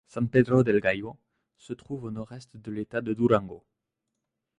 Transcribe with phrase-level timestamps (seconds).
[0.07, 1.19] San Pedro del Gallo
[1.57, 3.63] se trouve au nord-est de l'état de Durango.